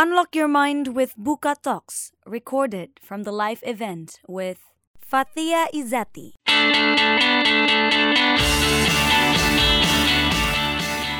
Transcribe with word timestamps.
Unlock 0.00 0.32
your 0.32 0.48
mind 0.48 0.96
with 0.96 1.12
Buka 1.12 1.60
Talks, 1.60 2.16
recorded 2.24 2.96
from 3.04 3.28
the 3.28 3.30
live 3.30 3.60
event 3.68 4.16
with 4.24 4.56
Fathia 4.96 5.68
Izati. 5.76 6.40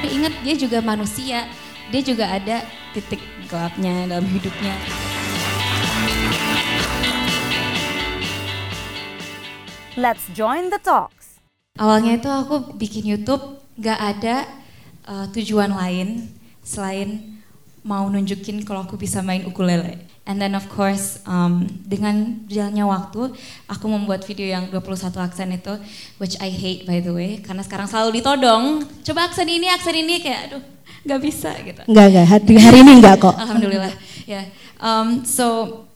Ingat 0.01 0.33
dia 0.41 0.57
juga 0.57 0.81
manusia, 0.81 1.45
dia 1.93 2.01
juga 2.01 2.33
ada 2.33 2.65
titik 2.97 3.21
gelapnya 3.53 4.09
dalam 4.09 4.25
hidupnya. 4.33 4.73
Let's 10.01 10.25
join 10.33 10.73
the 10.73 10.81
talks. 10.81 11.37
Awalnya 11.77 12.17
itu 12.17 12.33
aku 12.33 12.81
bikin 12.81 13.05
YouTube 13.05 13.61
gak 13.77 14.01
ada 14.01 14.49
uh, 15.05 15.29
tujuan 15.37 15.69
lain 15.69 16.33
selain 16.65 17.40
mau 17.81 18.05
nunjukin 18.09 18.61
kalau 18.65 18.85
aku 18.85 19.01
bisa 19.01 19.25
main 19.25 19.45
ukulele. 19.49 19.97
And 20.29 20.39
then 20.39 20.55
of 20.55 20.69
course 20.71 21.19
um, 21.25 21.67
dengan 21.89 22.45
jalannya 22.47 22.85
waktu 22.87 23.35
aku 23.67 23.87
membuat 23.89 24.23
video 24.29 24.47
yang 24.47 24.69
21 24.69 25.11
aksen 25.17 25.49
itu 25.57 25.75
which 26.21 26.37
I 26.39 26.53
hate 26.53 26.87
by 26.87 27.01
the 27.03 27.11
way 27.11 27.41
karena 27.41 27.65
sekarang 27.65 27.89
selalu 27.89 28.21
ditodong 28.21 28.85
coba 29.03 29.27
aksen 29.33 29.49
ini 29.49 29.67
aksen 29.73 29.97
ini 29.97 30.21
kayak 30.23 30.41
aduh 30.53 30.63
nggak 31.01 31.21
bisa 31.25 31.51
gitu. 31.65 31.83
Enggak, 31.89 32.07
enggak. 32.13 32.27
Hari, 32.29 32.55
hari 32.61 32.79
ini 32.85 32.93
enggak 33.01 33.17
kok. 33.19 33.35
Alhamdulillah. 33.35 33.95
Ya. 34.29 34.45
Yeah. 34.45 34.45
Um, 34.79 35.25
so 35.25 35.89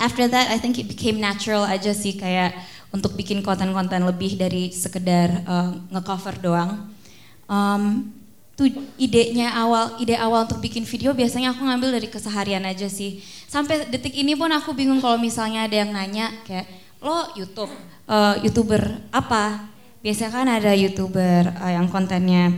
after 0.00 0.24
that 0.26 0.48
I 0.50 0.56
think 0.56 0.80
it 0.80 0.88
became 0.88 1.20
natural 1.20 1.68
aja 1.68 1.92
sih 1.92 2.16
kayak 2.16 2.56
untuk 2.90 3.12
bikin 3.12 3.44
konten-konten 3.44 4.02
lebih 4.08 4.40
dari 4.40 4.72
sekedar 4.72 5.44
uh, 5.44 5.76
ngecover 5.92 6.34
doang. 6.40 6.90
Um, 7.46 8.10
tuh 8.56 8.72
idenya 8.96 9.52
awal 9.52 10.00
ide 10.00 10.16
awal 10.16 10.48
untuk 10.48 10.64
bikin 10.64 10.88
video 10.88 11.12
biasanya 11.12 11.52
aku 11.52 11.60
ngambil 11.60 12.00
dari 12.00 12.08
keseharian 12.08 12.64
aja 12.64 12.88
sih. 12.88 13.20
Sampai 13.46 13.84
detik 13.92 14.16
ini 14.16 14.32
pun 14.32 14.48
aku 14.48 14.72
bingung 14.72 14.98
kalau 15.04 15.20
misalnya 15.20 15.68
ada 15.68 15.76
yang 15.76 15.92
nanya 15.92 16.32
kayak 16.48 16.64
lo 17.04 17.36
YouTube 17.36 17.70
uh, 18.08 18.40
youtuber 18.40 18.80
apa? 19.12 19.68
Biasanya 20.00 20.32
kan 20.32 20.48
ada 20.48 20.72
youtuber 20.72 21.52
uh, 21.52 21.68
yang 21.68 21.92
kontennya 21.92 22.56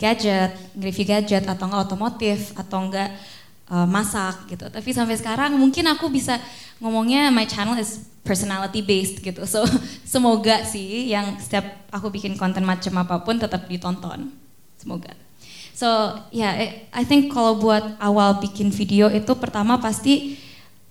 gadget 0.00 0.56
review 0.72 1.04
gadget 1.04 1.44
atau 1.44 1.68
enggak 1.68 1.92
otomotif 1.92 2.56
atau 2.56 2.88
enggak 2.88 3.12
uh, 3.68 3.84
masak 3.84 4.48
gitu. 4.48 4.64
Tapi 4.72 4.96
sampai 4.96 5.20
sekarang 5.20 5.60
mungkin 5.60 5.92
aku 5.92 6.08
bisa 6.08 6.40
ngomongnya 6.80 7.28
my 7.28 7.44
channel 7.44 7.76
is 7.76 8.00
personality 8.24 8.80
based 8.80 9.20
gitu. 9.20 9.44
So 9.44 9.60
semoga 10.08 10.64
sih 10.64 11.12
yang 11.12 11.36
setiap 11.36 11.68
aku 11.92 12.08
bikin 12.08 12.40
konten 12.40 12.64
macam 12.64 12.96
apa 13.04 13.20
pun 13.20 13.36
tetap 13.36 13.68
ditonton 13.68 14.47
Semoga. 14.88 15.12
So 15.76 16.16
ya, 16.32 16.56
yeah, 16.56 16.88
I 16.96 17.04
think 17.04 17.28
kalau 17.28 17.60
buat 17.60 18.00
awal 18.00 18.40
bikin 18.40 18.72
video 18.72 19.12
itu 19.12 19.28
pertama 19.36 19.76
pasti 19.76 20.40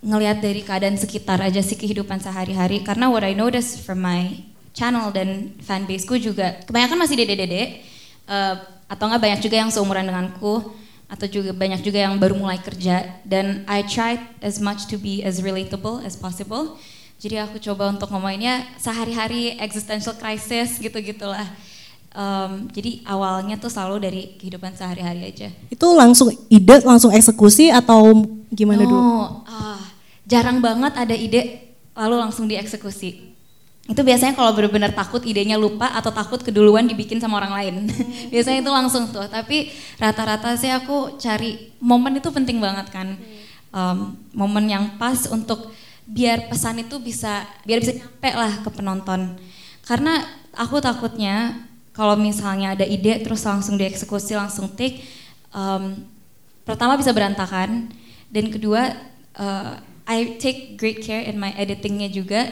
ngelihat 0.06 0.38
dari 0.38 0.62
keadaan 0.62 0.94
sekitar 0.94 1.42
aja 1.42 1.58
sih 1.58 1.74
kehidupan 1.74 2.22
sehari-hari. 2.22 2.86
Karena 2.86 3.10
what 3.10 3.26
I 3.26 3.34
notice 3.34 3.74
from 3.82 4.06
my 4.06 4.38
channel 4.70 5.10
dan 5.10 5.50
fanbaseku 5.66 6.22
juga 6.22 6.62
kebanyakan 6.62 6.94
masih 6.94 7.18
dede-dede 7.18 7.82
uh, 8.30 8.54
atau 8.86 9.10
nggak 9.10 9.18
banyak 9.18 9.40
juga 9.42 9.66
yang 9.66 9.70
seumuran 9.74 10.06
denganku 10.06 10.70
atau 11.10 11.26
juga 11.26 11.50
banyak 11.50 11.82
juga 11.82 12.06
yang 12.06 12.14
baru 12.14 12.38
mulai 12.38 12.62
kerja 12.62 13.02
dan 13.26 13.66
I 13.66 13.82
tried 13.82 14.22
as 14.38 14.62
much 14.62 14.86
to 14.94 14.96
be 14.96 15.26
as 15.26 15.42
relatable 15.42 16.06
as 16.06 16.14
possible. 16.14 16.78
Jadi 17.18 17.34
aku 17.34 17.58
coba 17.58 17.90
untuk 17.90 18.14
ngomonginnya 18.14 18.62
sehari-hari 18.78 19.58
existential 19.58 20.14
crisis 20.14 20.78
gitu-gitulah 20.78 21.50
Um, 22.08 22.72
jadi 22.72 23.04
awalnya 23.04 23.60
tuh 23.60 23.68
selalu 23.68 23.96
dari 24.00 24.22
kehidupan 24.40 24.74
sehari-hari 24.74 25.28
aja. 25.28 25.52
Itu 25.68 25.92
langsung 25.92 26.32
ide, 26.48 26.80
langsung 26.82 27.12
eksekusi 27.12 27.68
atau 27.68 28.24
gimana 28.48 28.82
no, 28.82 28.88
dulu? 28.88 29.02
Ah, 29.44 29.82
jarang 30.24 30.64
banget 30.64 30.96
ada 30.96 31.12
ide 31.12 31.68
lalu 31.92 32.16
langsung 32.16 32.48
dieksekusi. 32.48 33.28
Itu 33.88 34.04
biasanya 34.04 34.36
kalau 34.36 34.52
benar-benar 34.52 34.92
takut 34.92 35.24
idenya 35.24 35.56
lupa 35.56 35.88
atau 35.96 36.12
takut 36.12 36.36
keduluan 36.44 36.84
dibikin 36.84 37.20
sama 37.20 37.40
orang 37.40 37.52
lain. 37.56 37.74
biasanya 38.32 38.60
itu 38.60 38.70
langsung 38.72 39.08
tuh. 39.08 39.24
Tapi 39.24 39.72
rata-rata 39.96 40.52
sih 40.60 40.68
aku 40.68 41.16
cari 41.16 41.72
momen 41.80 42.20
itu 42.20 42.28
penting 42.28 42.60
banget 42.60 42.92
kan. 42.92 43.16
Um, 43.72 44.16
momen 44.36 44.68
yang 44.68 44.96
pas 45.00 45.28
untuk 45.28 45.72
biar 46.08 46.48
pesan 46.48 46.84
itu 46.84 47.00
bisa 47.00 47.44
biar 47.68 47.80
bisa 47.80 47.96
nyampe 47.96 48.30
lah 48.32 48.52
ke 48.60 48.68
penonton. 48.72 49.40
Karena 49.88 50.20
aku 50.52 50.84
takutnya 50.84 51.67
kalau 51.98 52.14
misalnya 52.14 52.78
ada 52.78 52.86
ide 52.86 53.18
terus 53.26 53.42
langsung 53.42 53.74
dieksekusi 53.74 54.38
langsung 54.38 54.70
take 54.70 55.02
um, 55.50 55.98
pertama 56.62 56.94
bisa 56.94 57.10
berantakan. 57.10 57.90
Dan 58.30 58.54
kedua 58.54 58.94
uh, 59.34 59.82
I 60.06 60.38
take 60.38 60.78
great 60.78 61.02
care 61.02 61.26
in 61.26 61.42
my 61.42 61.50
editingnya 61.58 62.06
juga. 62.06 62.46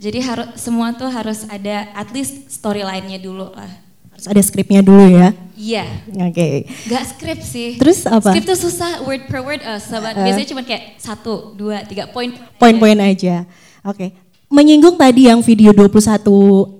Jadi 0.00 0.18
harus 0.26 0.58
semua 0.58 0.90
tuh 0.96 1.06
harus 1.06 1.46
ada 1.46 1.86
at 1.94 2.10
least 2.10 2.50
storyline-nya 2.50 3.22
dulu 3.22 3.54
lah. 3.54 3.70
Harus 4.10 4.26
ada 4.26 4.42
skripnya 4.42 4.82
dulu 4.82 5.06
ya? 5.06 5.38
Iya. 5.54 5.86
Yeah. 6.10 6.26
oke. 6.26 6.34
Okay. 6.34 6.52
Gak 6.90 7.04
skrip 7.14 7.38
sih. 7.46 7.78
Terus 7.78 8.02
apa? 8.10 8.34
Skrip 8.34 8.42
tuh 8.42 8.58
susah 8.58 9.06
word 9.06 9.30
per 9.30 9.38
word 9.44 9.62
uh, 9.62 9.78
sahabat 9.78 10.18
uh, 10.18 10.24
biasanya 10.26 10.48
cuma 10.50 10.66
kayak 10.66 10.98
satu 10.98 11.54
dua 11.54 11.86
tiga 11.86 12.10
poin 12.10 12.34
poin-poin 12.58 12.98
aja. 12.98 13.46
Oke. 13.86 13.94
Okay. 13.94 14.10
menyinggung 14.50 14.98
tadi 14.98 15.30
yang 15.30 15.38
video 15.46 15.70
21 15.70 16.79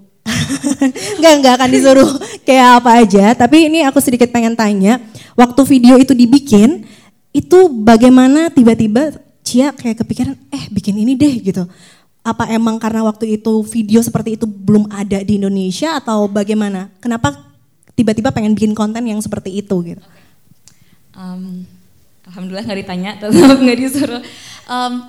Enggak, 1.20 1.34
enggak 1.36 1.54
akan 1.60 1.68
disuruh 1.68 2.10
kayak 2.48 2.68
apa 2.80 2.90
aja. 3.04 3.24
Tapi 3.36 3.68
ini 3.68 3.84
aku 3.84 4.00
sedikit 4.00 4.32
pengen 4.32 4.56
tanya, 4.56 4.96
waktu 5.36 5.60
video 5.68 6.00
itu 6.00 6.16
dibikin, 6.16 6.88
itu 7.36 7.68
bagaimana 7.68 8.48
tiba-tiba 8.48 9.20
Cia 9.44 9.72
kayak 9.72 10.04
kepikiran, 10.04 10.36
eh 10.52 10.64
bikin 10.72 10.96
ini 10.96 11.12
deh 11.16 11.34
gitu. 11.40 11.68
Apa 12.20 12.48
emang 12.52 12.76
karena 12.76 13.04
waktu 13.04 13.40
itu 13.40 13.64
video 13.64 14.00
seperti 14.04 14.36
itu 14.36 14.44
belum 14.44 14.88
ada 14.92 15.20
di 15.20 15.40
Indonesia 15.40 15.96
atau 15.96 16.28
bagaimana? 16.28 16.92
Kenapa 17.00 17.36
tiba-tiba 17.96 18.32
pengen 18.32 18.56
bikin 18.56 18.72
konten 18.76 19.04
yang 19.04 19.20
seperti 19.20 19.60
itu 19.60 19.76
gitu? 19.84 20.02
Um, 21.16 21.68
Alhamdulillah 22.28 22.64
nggak 22.64 22.80
ditanya, 22.84 23.10
tetap 23.20 23.58
nggak 23.60 23.78
disuruh. 23.80 24.22
Um, 24.68 25.08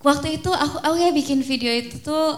waktu 0.00 0.40
itu 0.40 0.50
aku, 0.52 0.76
aku 0.80 0.96
ya 1.00 1.10
bikin 1.12 1.40
video 1.44 1.72
itu 1.72 2.00
tuh 2.00 2.36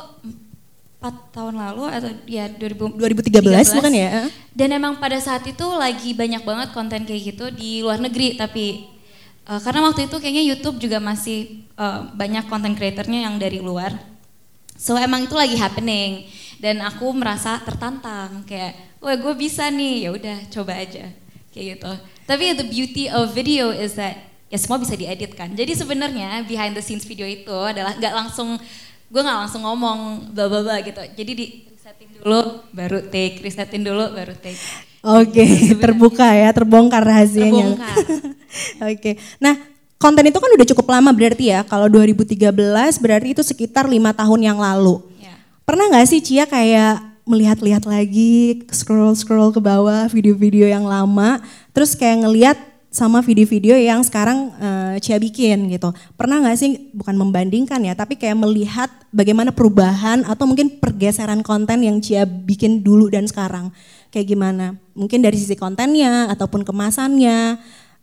4 1.02 1.34
tahun 1.34 1.54
lalu 1.58 1.82
atau 1.90 2.10
ya 2.30 2.46
2000, 2.46 2.94
2013 2.94 3.74
13, 3.74 3.78
bukan 3.82 3.92
ya? 3.92 4.30
Dan 4.54 4.68
emang 4.70 5.02
pada 5.02 5.18
saat 5.18 5.42
itu 5.50 5.66
lagi 5.74 6.14
banyak 6.14 6.46
banget 6.46 6.68
konten 6.70 7.02
kayak 7.02 7.34
gitu 7.34 7.50
di 7.50 7.82
luar 7.82 7.98
negeri 7.98 8.38
tapi 8.38 8.86
uh, 9.50 9.58
karena 9.58 9.90
waktu 9.90 10.06
itu 10.06 10.16
kayaknya 10.22 10.44
YouTube 10.46 10.78
juga 10.78 11.02
masih 11.02 11.66
uh, 11.74 12.06
banyak 12.14 12.46
konten 12.46 12.78
kreatornya 12.78 13.26
yang 13.26 13.34
dari 13.42 13.58
luar. 13.58 13.98
So 14.78 14.94
emang 14.94 15.26
itu 15.26 15.34
lagi 15.34 15.58
happening 15.58 16.30
dan 16.62 16.78
aku 16.86 17.10
merasa 17.10 17.58
tertantang 17.58 18.46
kayak, 18.46 19.02
wah 19.02 19.18
gue 19.18 19.34
bisa 19.34 19.66
nih, 19.66 20.06
ya 20.06 20.10
udah 20.14 20.36
coba 20.54 20.78
aja 20.78 21.10
kayak 21.50 21.66
gitu. 21.78 21.92
Tapi 22.24 22.44
the 22.54 22.66
beauty 22.66 23.04
of 23.10 23.34
video 23.34 23.74
is 23.74 23.98
that 23.98 24.32
ya 24.52 24.58
semua 24.60 24.78
bisa 24.78 24.94
diedit 24.94 25.32
kan. 25.34 25.50
Jadi 25.52 25.72
sebenarnya 25.74 26.44
behind 26.46 26.78
the 26.78 26.84
scenes 26.84 27.08
video 27.08 27.26
itu 27.26 27.52
adalah 27.52 27.96
nggak 27.98 28.14
langsung 28.14 28.60
gue 29.12 29.20
nggak 29.20 29.38
langsung 29.44 29.62
ngomong 29.68 30.32
bla 30.32 30.48
bla 30.48 30.60
bla 30.64 30.80
gitu. 30.80 30.96
Jadi 30.96 31.32
di 31.36 31.46
resetin 31.68 32.08
dulu 32.16 32.40
baru 32.72 32.98
take. 33.12 33.44
Resetin 33.44 33.82
dulu 33.84 34.04
baru 34.16 34.34
take. 34.40 34.56
Oke 35.04 35.44
okay, 35.44 35.52
terbuka 35.76 36.32
ya 36.32 36.48
terbongkar 36.56 37.04
rahasianya. 37.04 37.76
Terbongkar. 37.76 37.96
Oke. 38.88 38.96
Okay. 38.96 39.14
nah 39.36 39.60
konten 40.00 40.24
itu 40.24 40.38
kan 40.40 40.50
udah 40.56 40.66
cukup 40.72 40.86
lama 40.88 41.12
berarti 41.12 41.52
ya. 41.52 41.60
Kalau 41.68 41.92
2013 41.92 42.40
berarti 43.04 43.28
itu 43.36 43.42
sekitar 43.44 43.84
lima 43.84 44.16
tahun 44.16 44.40
yang 44.40 44.56
lalu. 44.56 45.04
Ya. 45.20 45.36
pernah 45.68 45.92
nggak 45.92 46.08
sih 46.08 46.24
Cia 46.24 46.48
kayak 46.48 47.12
melihat-lihat 47.22 47.86
lagi 47.86 48.66
scroll-scroll 48.66 49.54
ke 49.54 49.60
bawah 49.62 50.10
video-video 50.10 50.66
yang 50.66 50.82
lama 50.82 51.38
terus 51.70 51.94
kayak 51.94 52.26
ngelihat 52.26 52.58
sama 52.92 53.24
video-video 53.24 53.72
yang 53.72 54.04
sekarang 54.04 54.52
uh, 54.60 54.94
Cia 55.00 55.16
bikin 55.16 55.72
gitu. 55.72 55.96
Pernah 56.12 56.44
nggak 56.44 56.56
sih 56.60 56.92
bukan 56.92 57.16
membandingkan 57.16 57.80
ya, 57.80 57.96
tapi 57.96 58.20
kayak 58.20 58.36
melihat 58.36 58.92
bagaimana 59.08 59.48
perubahan 59.48 60.28
atau 60.28 60.44
mungkin 60.44 60.76
pergeseran 60.76 61.40
konten 61.40 61.80
yang 61.80 62.04
Cia 62.04 62.28
bikin 62.28 62.84
dulu 62.84 63.08
dan 63.08 63.24
sekarang 63.24 63.72
kayak 64.12 64.28
gimana? 64.28 64.76
Mungkin 64.92 65.24
dari 65.24 65.40
sisi 65.40 65.56
kontennya 65.56 66.28
ataupun 66.36 66.68
kemasannya, 66.68 67.56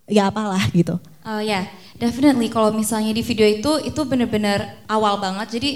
ya 0.09 0.24
apalah 0.25 0.65
gitu. 0.74 0.97
Oh 1.21 1.38
uh, 1.38 1.42
ya, 1.45 1.62
yeah. 1.62 1.63
definitely 2.01 2.50
kalau 2.50 2.74
misalnya 2.74 3.13
di 3.13 3.21
video 3.21 3.45
itu 3.45 3.71
itu 3.85 4.01
benar-benar 4.09 4.81
awal 4.89 5.21
banget. 5.21 5.53
Jadi 5.53 5.71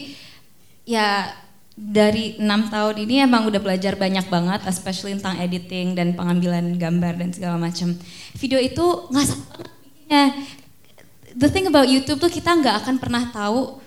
ya 0.89 1.29
dari 1.73 2.37
enam 2.37 2.69
tahun 2.69 3.01
ini 3.01 3.25
emang 3.25 3.49
udah 3.49 3.57
belajar 3.57 3.97
banyak 3.97 4.29
banget, 4.29 4.61
especially 4.69 5.17
tentang 5.17 5.41
editing 5.41 5.97
dan 5.97 6.13
pengambilan 6.13 6.77
gambar 6.77 7.17
dan 7.17 7.29
segala 7.33 7.57
macam. 7.57 7.97
Video 8.37 8.61
itu 8.61 8.85
nggak 9.09 9.25
banget 9.25 9.63
The 11.33 11.49
thing 11.49 11.65
about 11.65 11.89
YouTube 11.89 12.21
tuh 12.21 12.29
kita 12.29 12.53
nggak 12.53 12.85
akan 12.85 12.95
pernah 13.01 13.25
tahu 13.33 13.81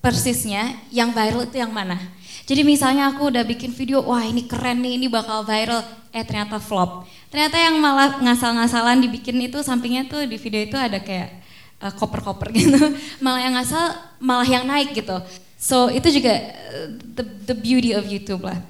persisnya 0.00 0.80
yang 0.88 1.12
viral 1.12 1.44
itu 1.44 1.60
yang 1.60 1.68
mana. 1.68 2.00
Jadi 2.48 2.64
misalnya 2.64 3.12
aku 3.12 3.28
udah 3.28 3.44
bikin 3.44 3.76
video, 3.76 4.00
wah 4.00 4.24
ini 4.24 4.48
keren 4.48 4.80
nih, 4.80 4.96
ini 4.96 5.06
bakal 5.12 5.44
viral, 5.44 5.84
eh 6.08 6.24
ternyata 6.24 6.56
flop. 6.56 7.04
Ternyata 7.28 7.60
yang 7.60 7.76
malah 7.76 8.16
ngasal-ngasalan 8.24 9.04
dibikin 9.04 9.36
itu 9.44 9.60
sampingnya 9.60 10.08
tuh 10.08 10.24
di 10.24 10.40
video 10.40 10.64
itu 10.64 10.76
ada 10.80 10.96
kayak 10.96 11.36
uh, 11.84 11.92
koper-koper 11.92 12.48
gitu. 12.56 12.80
malah 13.20 13.44
yang 13.44 13.52
ngasal 13.52 13.84
malah 14.16 14.48
yang 14.48 14.64
naik 14.64 14.96
gitu. 14.96 15.20
So 15.58 15.90
itu 15.90 16.22
juga 16.22 16.38
uh, 16.38 16.86
the 17.18 17.26
the 17.50 17.56
beauty 17.58 17.90
of 17.90 18.06
YouTube 18.06 18.46
lah. 18.46 18.62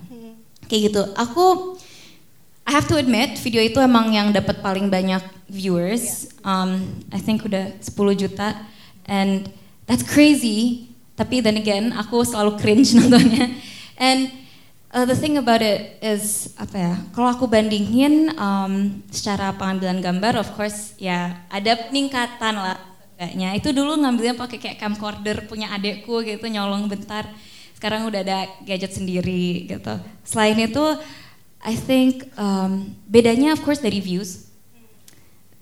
Kayak 0.73 0.81
gitu. 0.88 1.02
Aku 1.20 1.76
I 2.64 2.73
have 2.73 2.88
to 2.88 2.96
admit 2.96 3.37
video 3.40 3.61
itu 3.64 3.81
emang 3.81 4.12
yang 4.12 4.32
dapat 4.32 4.64
paling 4.64 4.88
banyak 4.88 5.20
viewers. 5.49 6.32
Um, 6.44 7.00
I 7.12 7.20
think 7.20 7.44
udah 7.44 7.76
10 7.81 7.93
juta 8.17 8.56
and 9.05 9.52
that's 9.85 10.05
crazy. 10.05 10.88
Tapi 11.17 11.44
then 11.44 11.61
again 11.61 11.93
aku 11.93 12.25
selalu 12.25 12.56
cringe 12.56 12.93
nontonnya. 12.96 13.52
And 14.00 14.32
uh, 14.93 15.05
the 15.05 15.17
thing 15.17 15.37
about 15.37 15.61
it 15.61 16.00
is 16.00 16.56
apa 16.56 16.76
ya? 16.76 16.94
Kalau 17.12 17.29
aku 17.37 17.44
bandingin 17.49 18.32
um, 18.37 19.05
secara 19.12 19.52
pengambilan 19.56 20.00
gambar, 20.00 20.40
of 20.40 20.49
course 20.56 20.96
ya 20.96 21.44
ada 21.52 21.76
peningkatan 21.88 22.56
lah 22.56 22.88
kayaknya. 23.19 23.59
Itu 23.59 23.75
dulu 23.75 23.99
ngambilnya 23.99 24.38
pakai 24.38 24.62
kayak 24.62 24.79
camcorder 24.79 25.50
punya 25.50 25.75
adekku 25.75 26.23
gitu 26.23 26.47
nyolong 26.47 26.87
bentar. 26.87 27.26
Sekarang 27.75 28.06
udah 28.06 28.23
ada 28.23 28.47
gadget 28.62 28.94
sendiri 28.94 29.67
gitu. 29.67 29.94
Selain 30.23 30.55
itu, 30.55 30.85
I 31.67 31.75
think 31.75 32.31
um, 32.38 32.94
bedanya 33.11 33.59
of 33.59 33.61
course 33.67 33.82
dari 33.82 33.99
views. 33.99 34.47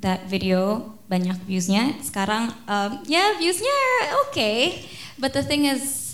That 0.05 0.29
video 0.29 0.93
banyak 1.09 1.41
viewsnya. 1.49 1.97
Sekarang 2.05 2.53
um, 2.69 2.91
ya 3.09 3.17
yeah, 3.17 3.29
viewsnya 3.41 3.77
oke. 4.29 4.37
Okay. 4.37 4.85
But 5.17 5.33
the 5.33 5.41
thing 5.41 5.65
is 5.65 6.07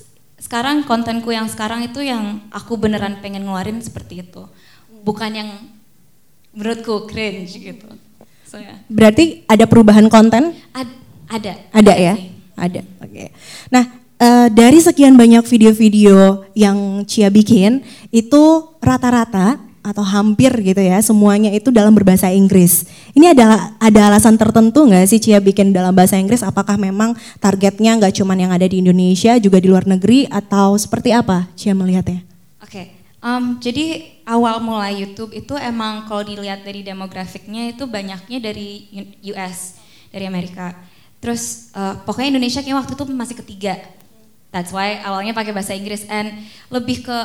sekarang 0.43 0.83
kontenku 0.83 1.31
yang 1.31 1.47
sekarang 1.47 1.87
itu 1.87 2.03
yang 2.03 2.43
aku 2.51 2.75
beneran 2.75 3.23
pengen 3.23 3.47
ngeluarin 3.47 3.79
seperti 3.79 4.27
itu 4.27 4.43
bukan 5.07 5.31
yang 5.31 5.51
menurutku 6.51 7.07
cringe 7.07 7.55
gitu 7.55 7.87
so, 8.43 8.59
yeah. 8.59 8.83
berarti 8.91 9.47
ada 9.47 9.71
perubahan 9.71 10.11
konten 10.11 10.51
Ad, 10.75 10.91
ada 11.33 11.53
ada 11.73 11.95
ya 11.97 12.15
ada 12.55 12.81
oke 13.01 13.09
okay. 13.09 13.29
nah 13.73 13.89
uh, 14.21 14.49
dari 14.53 14.79
sekian 14.79 15.17
banyak 15.17 15.43
video-video 15.49 16.45
yang 16.53 17.03
Cia 17.09 17.33
bikin 17.33 17.81
itu 18.13 18.43
rata-rata 18.79 19.59
atau 19.83 20.07
hampir 20.07 20.55
gitu 20.63 20.79
ya 20.79 21.03
semuanya 21.03 21.51
itu 21.51 21.75
dalam 21.75 21.91
berbahasa 21.91 22.31
Inggris. 22.31 22.87
Ini 23.19 23.35
adalah 23.35 23.75
ada 23.83 24.15
alasan 24.15 24.39
tertentu 24.39 24.87
nggak 24.87 25.11
sih 25.11 25.19
Cia 25.19 25.43
bikin 25.43 25.75
dalam 25.75 25.91
bahasa 25.91 26.15
Inggris? 26.15 26.47
Apakah 26.47 26.79
memang 26.79 27.19
targetnya 27.43 27.99
nggak 27.99 28.15
cuma 28.15 28.39
yang 28.39 28.55
ada 28.55 28.63
di 28.63 28.79
Indonesia 28.79 29.35
juga 29.43 29.59
di 29.59 29.67
luar 29.67 29.83
negeri 29.91 30.31
atau 30.31 30.79
seperti 30.79 31.11
apa 31.11 31.51
Cia 31.59 31.75
melihatnya? 31.75 32.23
Oke, 32.63 32.71
okay. 32.71 32.87
um, 33.19 33.59
jadi 33.59 34.07
awal 34.23 34.63
mulai 34.63 35.03
YouTube 35.03 35.35
itu 35.35 35.59
emang 35.59 36.07
kalau 36.07 36.23
dilihat 36.23 36.63
dari 36.63 36.87
demografiknya 36.87 37.75
itu 37.75 37.83
banyaknya 37.91 38.39
dari 38.39 38.87
US 39.35 39.83
dari 40.15 40.31
Amerika. 40.31 40.92
Terus 41.23 41.71
uh, 41.79 41.95
pokoknya 42.03 42.35
Indonesia 42.35 42.59
kayak 42.67 42.83
waktu 42.83 42.93
itu 42.99 43.05
masih 43.15 43.37
ketiga. 43.39 43.79
That's 44.51 44.75
why 44.75 44.99
awalnya 45.07 45.33
pakai 45.33 45.55
bahasa 45.55 45.73
Inggris 45.73 46.03
and 46.11 46.35
lebih 46.69 47.07
ke 47.07 47.19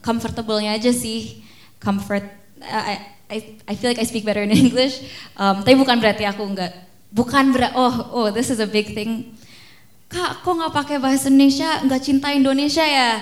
comfortable-nya 0.00 0.74
aja 0.74 0.90
sih 0.90 1.44
comfort. 1.78 2.24
I, 2.64 3.12
I, 3.28 3.38
I 3.68 3.72
feel 3.76 3.92
like 3.92 4.00
I 4.00 4.08
speak 4.08 4.24
better 4.24 4.40
in 4.40 4.56
English. 4.66 5.04
Um, 5.36 5.60
tapi 5.60 5.76
bukan 5.76 6.00
berarti 6.00 6.24
aku 6.24 6.48
nggak, 6.48 6.72
bukan 7.12 7.52
berarti, 7.52 7.76
oh, 7.76 7.94
oh, 8.10 8.26
this 8.32 8.48
is 8.48 8.58
a 8.58 8.66
big 8.66 8.96
thing. 8.96 9.36
Kak, 10.08 10.40
kok 10.40 10.54
nggak 10.56 10.72
pakai 10.72 10.96
bahasa 10.96 11.28
Indonesia, 11.28 11.84
nggak 11.84 12.02
cinta 12.02 12.32
Indonesia 12.32 12.84
ya? 12.88 13.20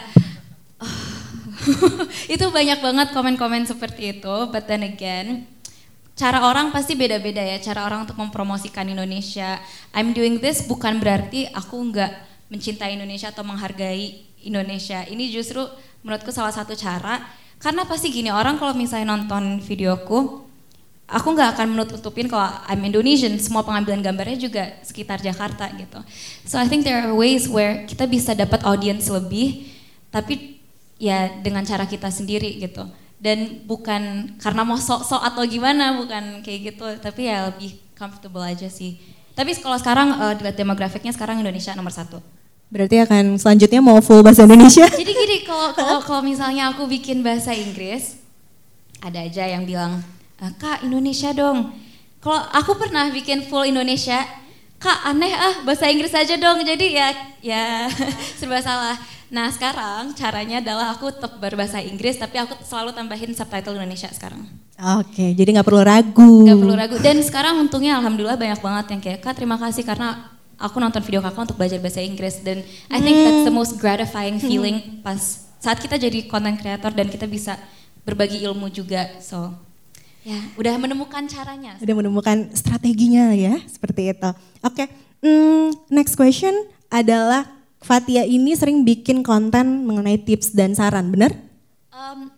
itu 2.35 2.47
banyak 2.51 2.79
banget 2.83 3.09
komen-komen 3.15 3.67
seperti 3.67 4.19
itu, 4.19 4.35
but 4.51 4.67
then 4.67 4.83
again, 4.87 5.47
cara 6.13 6.45
orang 6.45 6.71
pasti 6.71 6.93
beda-beda 6.93 7.41
ya, 7.41 7.59
cara 7.61 7.89
orang 7.89 8.05
untuk 8.09 8.19
mempromosikan 8.21 8.89
Indonesia. 8.89 9.59
I'm 9.97 10.13
doing 10.13 10.39
this 10.39 10.65
bukan 10.65 11.01
berarti 11.01 11.49
aku 11.53 11.77
nggak 11.93 12.13
mencintai 12.53 12.97
Indonesia 12.97 13.33
atau 13.33 13.43
menghargai 13.43 14.29
Indonesia. 14.45 15.07
Ini 15.09 15.33
justru 15.33 15.65
menurutku 16.05 16.35
salah 16.35 16.53
satu 16.53 16.77
cara 16.77 17.23
karena 17.63 17.87
pasti 17.87 18.11
gini 18.11 18.29
orang 18.29 18.59
kalau 18.59 18.75
misalnya 18.75 19.15
nonton 19.15 19.63
videoku, 19.63 20.43
aku 21.07 21.29
nggak 21.31 21.55
akan 21.55 21.67
menutup-tutupin 21.79 22.27
kalau 22.27 22.51
I'm 22.67 22.83
Indonesian, 22.83 23.39
semua 23.39 23.63
pengambilan 23.63 24.03
gambarnya 24.03 24.39
juga 24.51 24.65
sekitar 24.83 25.23
Jakarta 25.23 25.71
gitu. 25.79 26.03
So 26.43 26.59
I 26.59 26.67
think 26.67 26.83
there 26.83 26.99
are 26.99 27.15
ways 27.15 27.47
where 27.47 27.87
kita 27.87 28.11
bisa 28.11 28.35
dapat 28.35 28.67
audience 28.67 29.07
lebih, 29.07 29.71
tapi 30.11 30.59
ya 30.99 31.31
dengan 31.39 31.63
cara 31.63 31.87
kita 31.87 32.11
sendiri 32.11 32.59
gitu. 32.59 32.83
Dan 33.23 33.63
bukan 33.71 34.35
karena 34.43 34.67
mau 34.67 34.75
sok-sok 34.75 35.23
atau 35.23 35.47
gimana, 35.47 35.95
bukan 35.95 36.43
kayak 36.43 36.75
gitu, 36.75 36.87
tapi 36.99 37.31
ya 37.31 37.55
lebih 37.55 37.79
comfortable 37.95 38.43
aja 38.43 38.67
sih. 38.67 38.99
Tapi 39.39 39.55
kalau 39.63 39.79
sekarang 39.79 40.19
uh, 40.19 40.35
dilihat 40.35 40.59
demografiknya 40.59 41.15
sekarang 41.15 41.39
Indonesia 41.39 41.73
nomor 41.79 41.95
satu. 41.95 42.19
Berarti 42.73 43.05
akan 43.05 43.37
selanjutnya 43.37 43.85
mau 43.85 44.01
full 44.01 44.25
bahasa 44.25 44.49
Indonesia? 44.49 44.89
Jadi 45.01 45.13
gini, 45.13 45.37
kalau 45.45 45.77
kalau 45.77 46.01
kalau 46.01 46.23
misalnya 46.25 46.73
aku 46.73 46.89
bikin 46.89 47.21
bahasa 47.21 47.53
Inggris, 47.53 48.17
ada 48.99 49.21
aja 49.21 49.45
yang 49.45 49.69
bilang, 49.69 50.01
eh, 50.41 50.53
Kak 50.57 50.83
Indonesia 50.83 51.37
dong. 51.37 51.73
Kalau 52.19 52.41
aku 52.51 52.75
pernah 52.81 53.13
bikin 53.13 53.45
full 53.45 53.69
Indonesia, 53.69 54.25
Kak 54.81 55.05
aneh 55.05 55.37
ah 55.37 55.61
bahasa 55.69 55.87
Inggris 55.87 56.17
aja 56.17 56.35
dong. 56.41 56.65
Jadi 56.65 56.97
ya 56.97 57.09
ya 57.45 57.63
serba 58.41 58.59
salah. 58.65 58.97
Nah 59.33 59.49
sekarang 59.49 60.13
caranya 60.13 60.61
adalah 60.61 60.93
aku 60.93 61.09
tetap 61.09 61.41
berbahasa 61.41 61.81
Inggris, 61.81 62.21
tapi 62.21 62.37
aku 62.37 62.53
selalu 62.69 62.93
tambahin 62.93 63.33
subtitle 63.33 63.81
Indonesia 63.81 64.13
sekarang. 64.13 64.45
Oke, 65.01 65.33
jadi 65.33 65.57
nggak 65.57 65.65
perlu 65.65 65.81
ragu. 65.81 66.45
Nggak 66.45 66.61
perlu 66.61 66.75
ragu. 66.77 66.97
Dan 67.01 67.17
sekarang 67.25 67.57
untungnya 67.57 67.97
alhamdulillah 67.97 68.37
banyak 68.37 68.61
banget 68.61 68.87
yang 68.93 69.01
kayak 69.01 69.25
Kak 69.25 69.41
terima 69.41 69.57
kasih 69.57 69.89
karena 69.89 70.37
aku 70.61 70.77
nonton 70.77 71.01
video 71.01 71.25
kakak 71.25 71.49
untuk 71.49 71.57
belajar 71.57 71.81
bahasa 71.81 72.05
Inggris 72.05 72.45
dan 72.45 72.61
I 72.93 73.01
think 73.01 73.17
that's 73.25 73.49
the 73.49 73.51
hmm. 73.51 73.57
most 73.57 73.81
gratifying 73.81 74.37
hmm. 74.37 74.45
feeling 74.45 74.77
pas 75.01 75.49
saat 75.59 75.81
kita 75.81 75.97
jadi 75.97 76.29
content 76.29 76.61
creator 76.61 76.93
dan 76.93 77.09
kita 77.09 77.25
bisa 77.25 77.57
berbagi 78.05 78.45
ilmu 78.45 78.69
juga. 78.69 79.17
So 79.25 79.49
ya 80.29 80.37
udah 80.61 80.77
menemukan 80.77 81.25
caranya. 81.25 81.81
Udah 81.81 81.95
menemukan 81.97 82.53
strateginya 82.53 83.33
ya 83.33 83.57
seperti 83.65 84.13
itu. 84.13 84.31
Oke, 84.61 84.85
okay. 84.85 84.87
hmm, 85.25 85.73
next 85.89 86.21
question 86.21 86.53
adalah 86.93 87.62
Fatia 87.83 88.23
ini 88.23 88.55
sering 88.55 88.87
bikin 88.87 89.27
konten 89.27 89.85
mengenai 89.85 90.17
tips 90.23 90.55
dan 90.55 90.73
saran, 90.73 91.11
benar? 91.11 91.35
Um, 91.91 92.31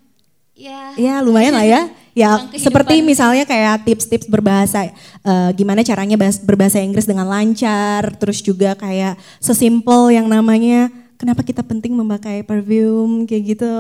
ya. 0.57 0.97
Ya 0.97 1.15
lumayan 1.21 1.55
lah 1.55 1.67
ya. 1.69 1.83
Ya, 2.15 2.47
seperti 2.55 3.03
misalnya 3.03 3.43
kayak 3.43 3.91
tips-tips 3.91 4.31
berbahasa, 4.31 4.87
uh, 5.27 5.51
gimana 5.51 5.83
caranya 5.83 6.15
berbahasa 6.47 6.79
Inggris 6.79 7.11
dengan 7.11 7.27
lancar, 7.27 8.15
terus 8.23 8.39
juga 8.39 8.79
kayak 8.79 9.19
sesimpel 9.43 10.15
yang 10.15 10.31
namanya 10.31 10.95
kenapa 11.25 11.41
kita 11.41 11.65
penting 11.65 11.97
memakai 11.97 12.45
perfume 12.45 13.25
kayak 13.25 13.57
gitu, 13.57 13.75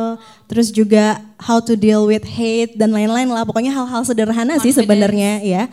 terus 0.48 0.72
juga 0.72 1.20
how 1.36 1.60
to 1.60 1.76
deal 1.76 2.08
with 2.08 2.24
hate 2.24 2.72
dan 2.80 2.88
lain-lain 2.88 3.28
lah, 3.28 3.44
pokoknya 3.44 3.68
hal-hal 3.68 4.00
sederhana 4.00 4.56
sih 4.64 4.72
sebenarnya 4.72 5.44
ya. 5.44 5.68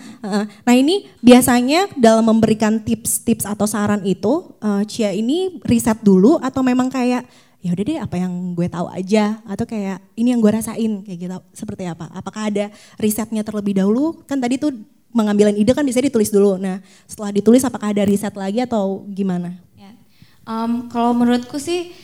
nah 0.67 0.75
ini 0.75 1.07
biasanya 1.23 1.87
dalam 1.95 2.27
memberikan 2.27 2.83
tips-tips 2.83 3.47
atau 3.47 3.63
saran 3.63 4.03
itu, 4.03 4.51
uh, 4.59 4.83
Cia 4.83 5.15
ini 5.15 5.63
riset 5.63 6.03
dulu 6.03 6.43
atau 6.43 6.59
memang 6.59 6.91
kayak 6.91 7.23
ya 7.63 7.71
udah 7.71 7.83
deh 7.87 7.99
apa 8.03 8.15
yang 8.19 8.51
gue 8.51 8.67
tahu 8.67 8.91
aja? 8.91 9.39
Atau 9.47 9.63
kayak 9.63 10.03
ini 10.19 10.35
yang 10.35 10.43
gue 10.43 10.51
rasain 10.51 11.05
kayak 11.07 11.17
gitu. 11.23 11.37
Seperti 11.55 11.87
apa? 11.87 12.09
Apakah 12.11 12.49
ada 12.51 12.73
risetnya 12.97 13.45
terlebih 13.45 13.77
dahulu? 13.77 14.17
Kan 14.25 14.41
tadi 14.41 14.57
tuh 14.57 14.73
mengambilan 15.13 15.53
ide 15.55 15.71
kan 15.71 15.85
bisa 15.85 16.01
ditulis 16.01 16.33
dulu. 16.33 16.57
Nah 16.57 16.81
setelah 17.05 17.31
ditulis 17.31 17.61
apakah 17.61 17.93
ada 17.93 18.03
riset 18.03 18.33
lagi 18.33 18.65
atau 18.65 19.05
gimana. 19.07 19.61
Um, 20.51 20.91
kalau 20.91 21.15
menurutku 21.15 21.55
sih 21.55 21.95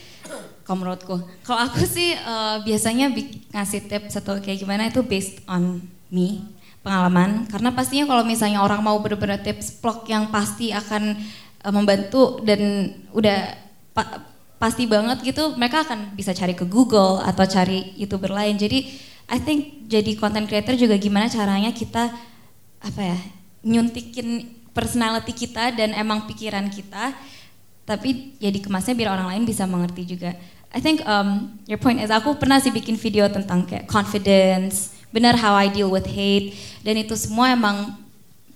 kalau 0.63 0.83
menurutku 0.83 1.19
kalau 1.43 1.59
aku 1.67 1.83
sih 1.83 2.15
uh, 2.15 2.63
biasanya 2.63 3.11
ngasih 3.51 3.91
tips 3.91 4.23
atau 4.23 4.39
kayak 4.39 4.63
gimana 4.63 4.87
itu 4.87 5.03
based 5.03 5.43
on 5.47 5.83
me 6.07 6.43
pengalaman. 6.87 7.43
Karena 7.51 7.75
pastinya 7.75 8.07
kalau 8.07 8.23
misalnya 8.23 8.63
orang 8.63 8.79
mau 8.79 8.95
bener-bener 9.03 9.43
tips 9.43 9.83
vlog 9.83 10.07
yang 10.07 10.31
pasti 10.31 10.71
akan 10.71 11.19
uh, 11.67 11.73
membantu 11.75 12.39
dan 12.47 12.93
udah 13.11 13.67
pasti 14.57 14.85
banget 14.89 15.21
gitu 15.25 15.57
mereka 15.57 15.85
akan 15.85 16.13
bisa 16.13 16.33
cari 16.33 16.53
ke 16.53 16.63
Google 16.63 17.19
atau 17.19 17.43
cari 17.43 17.91
youtuber 17.99 18.31
lain. 18.31 18.55
Jadi 18.55 18.87
I 19.27 19.37
think 19.43 19.91
jadi 19.91 20.15
content 20.15 20.47
creator 20.47 20.79
juga 20.79 20.95
gimana 20.95 21.27
caranya 21.27 21.75
kita 21.75 22.15
apa 22.79 23.01
ya 23.03 23.19
nyuntikin 23.67 24.47
personality 24.71 25.33
kita 25.33 25.75
dan 25.75 25.91
emang 25.91 26.29
pikiran 26.29 26.69
kita 26.71 27.11
tapi 27.87 28.35
ya 28.43 28.51
dikemasnya 28.51 28.93
biar 28.99 29.15
orang 29.15 29.31
lain 29.31 29.43
bisa 29.47 29.63
mengerti 29.63 30.03
juga 30.03 30.35
I 30.75 30.83
think 30.83 30.99
um, 31.07 31.55
your 31.63 31.79
point 31.79 32.03
is 32.03 32.11
aku 32.11 32.35
pernah 32.35 32.59
sih 32.59 32.75
bikin 32.75 32.99
video 32.99 33.31
tentang 33.31 33.63
kayak 33.63 33.87
confidence 33.87 34.91
benar 35.15 35.39
how 35.39 35.55
I 35.55 35.71
deal 35.71 35.87
with 35.87 36.03
hate 36.03 36.51
dan 36.83 36.99
itu 36.99 37.15
semua 37.15 37.55
emang 37.55 37.95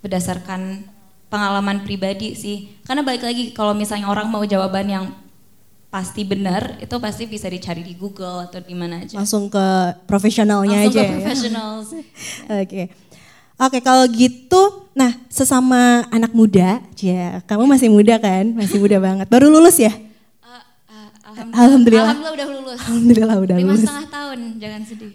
berdasarkan 0.04 0.84
pengalaman 1.32 1.88
pribadi 1.88 2.36
sih 2.36 2.76
karena 2.84 3.08
balik 3.08 3.24
lagi 3.24 3.56
kalau 3.56 3.72
misalnya 3.72 4.12
orang 4.12 4.28
mau 4.28 4.44
jawaban 4.44 4.92
yang 4.92 5.06
pasti 5.92 6.24
benar 6.24 6.80
itu 6.80 6.96
pasti 7.00 7.24
bisa 7.28 7.48
dicari 7.52 7.84
di 7.84 7.96
Google 8.00 8.48
atau 8.48 8.64
di 8.64 8.72
mana 8.72 9.04
aja. 9.04 9.20
Langsung 9.20 9.52
ke 9.52 9.68
profesionalnya 10.08 10.88
Langsung 10.88 10.96
aja. 10.96 11.04
Langsung 11.04 11.04
ke 11.04 11.12
ya? 11.12 11.20
professionals. 11.20 11.88
Oke. 11.96 12.08
okay. 12.64 12.86
Oke, 13.62 13.78
kalau 13.78 14.10
gitu, 14.10 14.90
nah 14.98 15.14
sesama 15.30 16.10
anak 16.10 16.34
muda, 16.34 16.82
ya 16.98 17.46
kamu 17.46 17.70
masih 17.70 17.94
muda 17.94 18.18
kan, 18.18 18.58
masih 18.58 18.82
muda 18.82 18.98
banget. 18.98 19.30
Baru 19.30 19.54
lulus 19.54 19.78
ya? 19.78 19.94
Uh, 20.42 20.58
uh, 20.90 21.46
Alhamdulillah. 21.54 22.10
Alhamdulillah 22.10 22.34
udah 22.34 22.48
lulus. 22.50 22.78
Alhamdulillah 22.82 23.38
udah 23.38 23.56
Lima 23.62 23.78
lulus. 23.78 23.86
setengah 23.86 24.08
tahun, 24.10 24.40
jangan 24.58 24.82
sedih. 24.82 25.14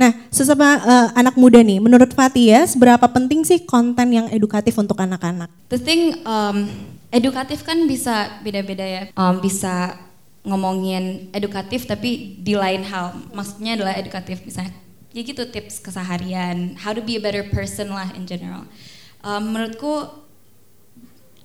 Nah, 0.00 0.10
sesama 0.32 0.80
eh, 0.80 1.08
anak 1.20 1.36
muda 1.36 1.60
nih, 1.60 1.84
menurut 1.84 2.16
Fatia, 2.16 2.64
seberapa 2.64 3.04
penting 3.12 3.44
sih 3.44 3.60
konten 3.60 4.08
yang 4.08 4.24
edukatif 4.32 4.72
untuk 4.80 4.96
anak-anak? 4.96 5.52
The 5.68 5.76
thing, 5.76 6.16
um, 6.24 6.64
edukatif 7.12 7.60
kan 7.60 7.76
bisa 7.84 8.40
beda-beda 8.40 8.88
ya. 8.88 9.02
Um, 9.20 9.44
bisa 9.44 10.00
ngomongin 10.48 11.28
edukatif 11.36 11.84
tapi 11.84 12.40
di 12.40 12.56
lain 12.56 12.88
hal. 12.88 13.20
Maksudnya 13.36 13.76
adalah 13.76 14.00
edukatif 14.00 14.40
misalnya 14.48 14.72
ya 15.12 15.20
gitu 15.22 15.44
tips 15.48 15.78
keseharian, 15.78 16.76
how 16.80 16.92
to 16.96 17.04
be 17.04 17.16
a 17.16 17.22
better 17.22 17.44
person 17.52 17.92
lah 17.92 18.10
in 18.16 18.24
general. 18.24 18.64
Um, 19.22 19.54
menurutku, 19.54 20.08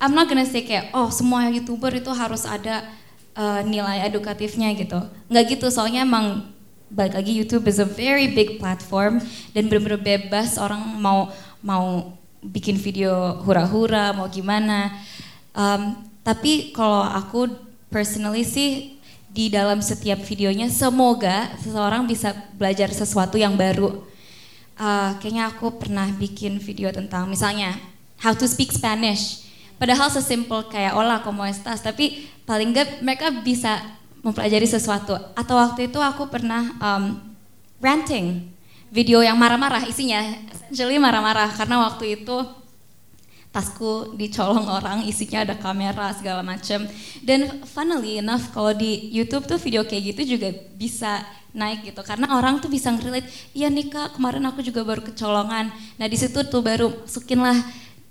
I'm 0.00 0.16
not 0.16 0.26
gonna 0.26 0.48
say 0.48 0.64
kayak 0.64 0.90
oh 0.96 1.12
semua 1.12 1.46
youtuber 1.52 1.92
itu 1.94 2.10
harus 2.10 2.48
ada 2.48 2.88
uh, 3.36 3.60
nilai 3.62 4.02
edukatifnya 4.08 4.72
gitu. 4.74 4.98
Nggak 5.28 5.44
gitu, 5.56 5.66
soalnya 5.68 6.02
emang 6.02 6.50
balik 6.88 7.14
lagi 7.14 7.36
YouTube 7.36 7.68
is 7.68 7.78
a 7.78 7.84
very 7.84 8.32
big 8.32 8.56
platform 8.56 9.20
dan 9.52 9.68
bener-bener 9.68 10.00
bebas 10.00 10.56
orang 10.56 10.80
mau 10.96 11.28
mau 11.60 12.16
bikin 12.40 12.80
video 12.80 13.38
hura-hura 13.44 14.16
mau 14.16 14.26
gimana. 14.26 14.96
Um, 15.52 16.06
tapi 16.24 16.72
kalau 16.72 17.04
aku 17.04 17.48
personally 17.88 18.44
sih 18.44 18.97
di 19.28 19.52
dalam 19.52 19.78
setiap 19.84 20.18
videonya 20.24 20.72
semoga 20.72 21.52
seseorang 21.60 22.08
bisa 22.08 22.32
belajar 22.56 22.88
sesuatu 22.90 23.36
yang 23.36 23.54
baru. 23.54 24.02
Uh, 24.78 25.18
kayaknya 25.18 25.50
aku 25.50 25.74
pernah 25.74 26.06
bikin 26.14 26.62
video 26.62 26.88
tentang 26.94 27.26
misalnya 27.26 27.74
how 28.22 28.34
to 28.34 28.46
speak 28.46 28.70
Spanish. 28.70 29.46
Padahal 29.78 30.10
sesimpel 30.10 30.66
kayak 30.66 30.94
hola 30.98 31.22
como 31.22 31.46
estás, 31.46 31.78
tapi 31.82 32.26
paling 32.42 32.74
nggak 32.74 32.98
mereka 32.98 33.30
bisa 33.30 33.78
mempelajari 34.26 34.66
sesuatu. 34.66 35.14
Atau 35.38 35.54
waktu 35.54 35.86
itu 35.86 36.02
aku 36.02 36.26
pernah 36.26 36.74
um, 36.82 37.14
ranting, 37.78 38.50
video 38.90 39.22
yang 39.22 39.38
marah-marah 39.38 39.86
isinya, 39.86 40.18
essentially 40.50 40.98
marah-marah 40.98 41.54
karena 41.54 41.78
waktu 41.86 42.18
itu 42.18 42.36
tasku 43.50 44.14
dicolong 44.14 44.68
orang, 44.78 45.04
isinya 45.04 45.44
ada 45.44 45.54
kamera 45.56 46.12
segala 46.14 46.44
macam. 46.44 46.84
Dan 47.24 47.64
funnily 47.64 48.20
enough 48.20 48.52
kalau 48.52 48.72
di 48.72 49.10
YouTube 49.12 49.48
tuh 49.48 49.58
video 49.60 49.84
kayak 49.84 50.14
gitu 50.14 50.38
juga 50.38 50.52
bisa 50.76 51.24
naik 51.56 51.90
gitu 51.90 52.04
karena 52.04 52.28
orang 52.36 52.60
tuh 52.60 52.68
bisa 52.68 52.92
ngerelate, 52.92 53.26
iya 53.56 53.72
nih 53.72 53.88
kemarin 54.14 54.44
aku 54.46 54.60
juga 54.60 54.84
baru 54.84 55.00
kecolongan. 55.00 55.72
Nah 55.96 56.06
di 56.06 56.16
situ 56.16 56.44
tuh 56.44 56.60
baru 56.60 56.92
masukin 57.02 57.40
lah 57.40 57.56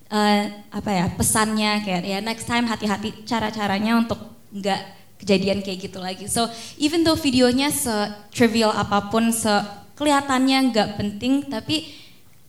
uh, 0.10 0.44
apa 0.74 0.89
ya 0.91 1.06
pesannya 1.13 1.86
kayak 1.86 2.01
ya 2.03 2.20
next 2.20 2.50
time 2.50 2.65
hati-hati 2.65 3.24
cara-caranya 3.24 4.00
untuk 4.01 4.20
nggak 4.51 4.82
kejadian 5.22 5.62
kayak 5.65 5.89
gitu 5.89 6.00
lagi. 6.01 6.25
So 6.29 6.50
even 6.82 7.06
though 7.06 7.17
videonya 7.17 7.74
se 7.74 7.94
trivial 8.34 8.74
apa 8.74 9.10
pun, 9.10 9.34
se 9.34 9.50
kelihatannya 9.98 10.74
nggak 10.74 10.89
penting, 10.98 11.50
tapi 11.50 11.89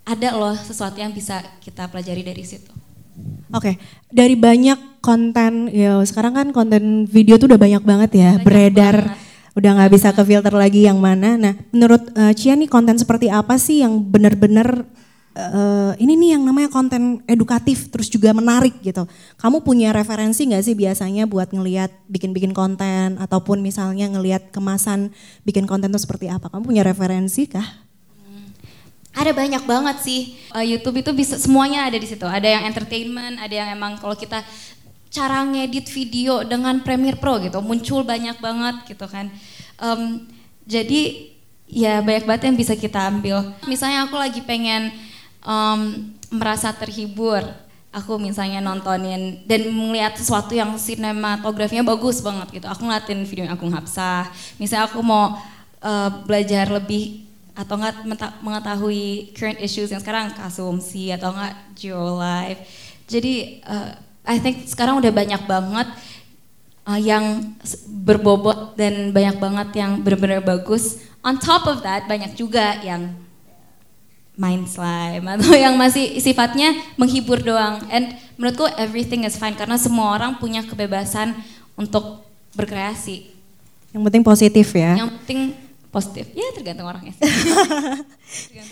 ada 0.08 0.28
loh 0.32 0.56
sesuatu 0.56 0.96
yang 0.96 1.12
bisa 1.12 1.44
kita 1.60 1.84
pelajari 1.86 2.24
dari 2.24 2.40
situ. 2.42 2.72
Oke, 3.50 3.76
dari 4.08 4.38
banyak 4.38 5.00
konten, 5.00 5.72
ya 5.72 5.98
sekarang 6.04 6.32
kan 6.36 6.46
konten 6.52 7.04
video 7.04 7.34
tuh 7.36 7.48
udah 7.50 7.60
banyak 7.60 7.82
banget 7.82 8.10
ya, 8.14 8.30
Banyak 8.36 8.44
beredar, 8.44 8.96
banget. 9.10 9.56
udah 9.58 9.70
nggak 9.74 9.90
bisa 9.92 10.08
ke 10.12 10.22
filter 10.22 10.54
lagi 10.54 10.84
yang 10.86 11.00
mana. 11.00 11.34
Nah, 11.34 11.54
menurut 11.74 12.12
eh, 12.14 12.32
Cia 12.36 12.54
nih 12.54 12.70
konten 12.70 12.94
seperti 12.94 13.26
apa 13.26 13.58
sih 13.58 13.80
yang 13.82 13.98
benar-benar 13.98 14.84
eh, 15.34 15.92
ini 15.98 16.14
nih 16.14 16.30
yang 16.38 16.42
namanya 16.46 16.70
konten 16.70 17.24
edukatif, 17.26 17.88
terus 17.90 18.06
juga 18.06 18.30
menarik 18.30 18.78
gitu. 18.84 19.08
Kamu 19.40 19.64
punya 19.66 19.90
referensi 19.90 20.46
nggak 20.46 20.62
sih 20.62 20.76
biasanya 20.76 21.24
buat 21.26 21.50
ngelihat 21.50 21.90
bikin-bikin 22.06 22.52
konten 22.54 23.16
ataupun 23.18 23.58
misalnya 23.64 24.06
ngelihat 24.12 24.54
kemasan 24.54 25.10
bikin 25.42 25.64
konten 25.66 25.90
tuh 25.90 25.98
seperti 25.98 26.30
apa? 26.30 26.52
Kamu 26.52 26.62
punya 26.62 26.84
referensi 26.86 27.48
kah? 27.50 27.87
Ada 29.18 29.34
banyak 29.34 29.66
banget 29.66 29.96
sih 30.06 30.22
Uh, 30.48 30.64
YouTube 30.64 31.04
itu 31.04 31.12
bisa 31.12 31.36
semuanya 31.36 31.84
ada 31.84 32.00
di 32.00 32.08
situ. 32.08 32.24
Ada 32.24 32.48
yang 32.48 32.64
entertainment, 32.64 33.36
ada 33.36 33.52
yang 33.52 33.68
emang 33.68 34.00
kalau 34.00 34.16
kita 34.16 34.40
cara 35.12 35.44
ngedit 35.44 35.92
video 35.92 36.40
dengan 36.40 36.80
Premiere 36.80 37.20
Pro 37.20 37.36
gitu 37.36 37.60
muncul 37.60 38.00
banyak 38.00 38.40
banget 38.40 38.88
gitu 38.88 39.04
kan. 39.04 39.28
Em, 39.76 40.24
jadi 40.64 41.32
ya 41.68 42.00
banyak 42.00 42.24
banget 42.24 42.42
yang 42.48 42.56
bisa 42.56 42.72
kita 42.80 43.12
ambil. 43.12 43.52
Misalnya 43.68 44.08
aku 44.08 44.16
lagi 44.16 44.40
pengen 44.40 44.88
em, 45.44 45.80
merasa 46.32 46.72
terhibur, 46.72 47.44
aku 47.92 48.16
misalnya 48.16 48.64
nontonin 48.64 49.44
dan 49.44 49.68
melihat 49.68 50.16
sesuatu 50.16 50.56
yang 50.56 50.80
sinematografinya 50.80 51.84
bagus 51.84 52.24
banget 52.24 52.56
gitu. 52.56 52.66
Aku 52.72 52.88
ngeliatin 52.88 53.20
video 53.28 53.44
yang 53.44 53.52
aku 53.52 53.68
Hapsah. 53.68 54.32
Misalnya 54.56 54.88
aku 54.88 55.04
mau 55.04 55.36
eh, 55.84 56.10
belajar 56.24 56.72
lebih 56.72 57.27
atau 57.58 57.74
enggak 57.74 58.06
mengetahui 58.38 59.34
current 59.34 59.58
issues 59.58 59.90
yang 59.90 59.98
sekarang 59.98 60.30
kasumsi 60.30 61.10
atau 61.10 61.34
enggak 61.34 61.54
geolife. 61.74 62.62
Jadi 63.10 63.58
uh, 63.66 63.98
I 64.22 64.38
think 64.38 64.70
sekarang 64.70 65.02
udah 65.02 65.10
banyak 65.10 65.42
banget 65.50 65.88
uh, 66.86 67.00
yang 67.02 67.50
berbobot 68.06 68.78
dan 68.78 69.10
banyak 69.10 69.42
banget 69.42 69.68
yang 69.74 69.98
benar-benar 69.98 70.38
bagus. 70.38 71.02
On 71.26 71.34
top 71.34 71.66
of 71.66 71.82
that 71.82 72.06
banyak 72.06 72.38
juga 72.38 72.78
yang 72.86 73.10
main 74.38 74.62
slime 74.70 75.26
atau 75.34 75.50
yang 75.58 75.74
masih 75.74 76.22
sifatnya 76.22 76.78
menghibur 76.94 77.42
doang. 77.42 77.82
And 77.90 78.14
menurutku 78.38 78.70
everything 78.78 79.26
is 79.26 79.34
fine 79.34 79.58
karena 79.58 79.74
semua 79.74 80.14
orang 80.14 80.38
punya 80.38 80.62
kebebasan 80.62 81.34
untuk 81.74 82.22
berkreasi. 82.54 83.34
Yang 83.90 84.02
penting 84.06 84.22
positif 84.22 84.70
ya. 84.78 84.94
Yang 84.94 85.10
penting 85.18 85.67
positif. 85.88 86.28
Ya 86.36 86.48
tergantung 86.54 86.86
orangnya 86.88 87.12
sih. 87.16 87.24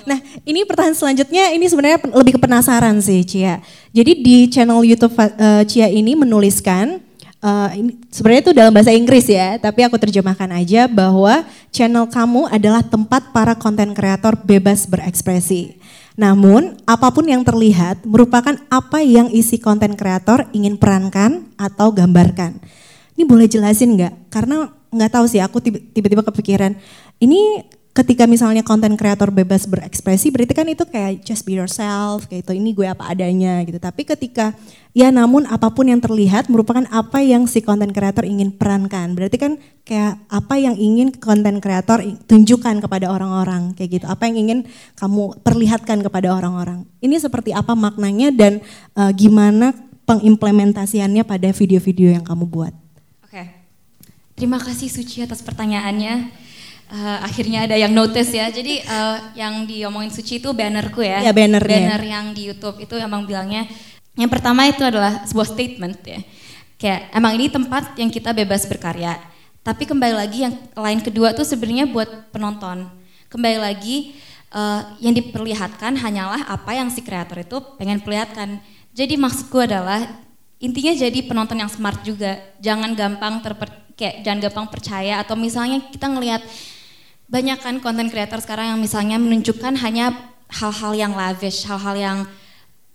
Nah, 0.04 0.20
ini 0.44 0.68
pertanyaan 0.68 0.92
selanjutnya 0.92 1.48
ini 1.56 1.64
sebenarnya 1.64 1.98
lebih 2.12 2.36
ke 2.36 2.40
penasaran 2.44 3.00
sih, 3.00 3.24
Cia. 3.24 3.58
Jadi 3.88 4.12
di 4.20 4.36
channel 4.52 4.84
YouTube 4.84 5.16
eh, 5.16 5.64
Cia 5.64 5.88
ini 5.88 6.12
menuliskan 6.12 7.00
eh, 7.40 7.70
ini 7.80 7.96
sebenarnya 8.12 8.42
itu 8.44 8.52
dalam 8.52 8.72
bahasa 8.76 8.92
Inggris 8.92 9.24
ya, 9.26 9.56
tapi 9.56 9.80
aku 9.80 9.96
terjemahkan 9.96 10.52
aja 10.52 10.84
bahwa 10.86 11.48
channel 11.72 12.04
kamu 12.04 12.52
adalah 12.52 12.84
tempat 12.84 13.32
para 13.32 13.56
konten 13.56 13.96
kreator 13.96 14.36
bebas 14.44 14.84
berekspresi. 14.84 15.80
Namun, 16.20 16.76
apa 16.84 17.08
pun 17.12 17.24
yang 17.24 17.40
terlihat 17.40 18.04
merupakan 18.04 18.56
apa 18.68 19.00
yang 19.00 19.32
isi 19.32 19.56
konten 19.56 19.96
kreator 19.96 20.48
ingin 20.52 20.76
perankan 20.76 21.48
atau 21.56 21.92
gambarkan. 21.92 22.60
Ini 23.16 23.24
boleh 23.24 23.48
jelasin 23.48 23.96
nggak? 23.96 24.28
Karena 24.28 24.75
nggak 24.92 25.10
tahu 25.12 25.24
sih, 25.26 25.40
aku 25.42 25.58
tiba- 25.62 25.82
tiba-tiba 25.94 26.22
kepikiran. 26.22 26.74
Ini 27.18 27.64
ketika 27.96 28.28
misalnya 28.28 28.60
konten 28.60 28.92
kreator 28.92 29.32
bebas 29.32 29.64
berekspresi, 29.64 30.28
berarti 30.28 30.52
kan 30.52 30.68
itu 30.68 30.84
kayak 30.84 31.24
just 31.24 31.48
be 31.48 31.56
yourself, 31.56 32.28
kayak 32.28 32.44
itu 32.44 32.52
ini 32.60 32.76
gue 32.76 32.84
apa 32.84 33.08
adanya 33.08 33.64
gitu. 33.64 33.80
Tapi 33.80 34.04
ketika 34.04 34.52
ya 34.92 35.08
namun 35.08 35.48
apa 35.48 35.72
pun 35.72 35.88
yang 35.88 36.04
terlihat 36.04 36.52
merupakan 36.52 36.84
apa 36.92 37.24
yang 37.24 37.48
si 37.48 37.64
konten 37.64 37.96
kreator 37.96 38.28
ingin 38.28 38.52
perankan. 38.52 39.16
Berarti 39.16 39.40
kan 39.40 39.52
kayak 39.88 40.20
apa 40.28 40.54
yang 40.60 40.76
ingin 40.76 41.08
konten 41.16 41.56
kreator 41.64 42.04
tunjukkan 42.28 42.84
kepada 42.84 43.08
orang-orang 43.08 43.72
kayak 43.72 44.04
gitu. 44.04 44.06
Apa 44.12 44.28
yang 44.28 44.44
ingin 44.44 44.58
kamu 45.00 45.40
perlihatkan 45.40 46.04
kepada 46.04 46.36
orang-orang. 46.36 46.84
Ini 47.00 47.16
seperti 47.16 47.56
apa 47.56 47.72
maknanya 47.72 48.28
dan 48.28 48.60
eh, 48.92 49.12
gimana 49.16 49.72
pengimplementasiannya 50.04 51.24
pada 51.24 51.48
video-video 51.48 52.12
yang 52.12 52.22
kamu 52.28 52.44
buat. 52.44 52.85
Terima 54.36 54.60
kasih 54.60 54.92
Suci 54.92 55.24
atas 55.24 55.40
pertanyaannya. 55.40 56.44
Eh, 56.86 57.18
akhirnya 57.24 57.64
ada 57.64 57.74
yang 57.74 57.90
notice 57.90 58.36
ya. 58.36 58.52
Jadi 58.52 58.84
eh, 58.84 59.16
yang 59.32 59.64
diomongin 59.64 60.12
Suci 60.12 60.38
itu 60.38 60.52
bannerku 60.52 61.00
ya. 61.00 61.24
Ya, 61.24 61.32
bannernya. 61.32 61.88
Banner 61.88 62.02
yang 62.04 62.26
di 62.36 62.52
YouTube 62.52 62.84
itu 62.84 62.94
emang 63.00 63.24
bilangnya 63.24 63.64
yang 64.16 64.32
pertama 64.32 64.64
itu 64.64 64.80
adalah 64.80 65.24
sebuah 65.28 65.48
statement 65.48 66.00
ya. 66.04 66.20
Kayak 66.76 67.00
emang 67.12 67.32
ini 67.36 67.46
tempat 67.52 67.96
yang 68.00 68.08
kita 68.08 68.32
bebas 68.32 68.64
berkarya. 68.64 69.16
Tapi 69.60 69.84
kembali 69.84 70.14
lagi 70.16 70.44
yang 70.48 70.54
lain 70.72 71.00
kedua 71.04 71.36
tuh 71.36 71.44
sebenarnya 71.44 71.88
buat 71.88 72.32
penonton. 72.32 72.88
Kembali 73.28 73.58
lagi 73.60 74.16
eh, 74.52 74.82
yang 75.04 75.16
diperlihatkan 75.16 75.96
hanyalah 76.00 76.48
apa 76.48 76.76
yang 76.76 76.88
si 76.88 77.04
kreator 77.04 77.44
itu 77.44 77.56
pengen 77.76 78.00
perlihatkan. 78.00 78.60
Jadi 78.96 79.16
maksudku 79.20 79.60
adalah 79.60 80.00
intinya 80.56 80.96
jadi 80.96 81.24
penonton 81.24 81.60
yang 81.60 81.68
smart 81.68 82.00
juga. 82.00 82.40
Jangan 82.64 82.96
gampang 82.96 83.44
terper 83.44 83.85
kayak 83.96 84.22
jangan 84.22 84.38
gampang 84.46 84.68
percaya 84.68 85.24
atau 85.24 85.34
misalnya 85.34 85.80
kita 85.88 86.06
ngelihat 86.06 86.44
banyak 87.26 87.58
kan 87.58 87.76
konten 87.82 88.06
kreator 88.06 88.38
sekarang 88.38 88.76
yang 88.76 88.80
misalnya 88.80 89.18
menunjukkan 89.18 89.74
hanya 89.82 90.14
hal-hal 90.46 90.92
yang 90.94 91.12
lavish, 91.16 91.66
hal-hal 91.66 91.96
yang 91.98 92.18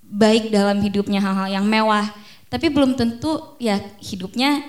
baik 0.08 0.52
dalam 0.52 0.80
hidupnya, 0.80 1.20
hal-hal 1.20 1.52
yang 1.52 1.66
mewah. 1.68 2.08
Tapi 2.48 2.72
belum 2.72 2.96
tentu 2.96 3.56
ya 3.60 3.80
hidupnya 4.00 4.64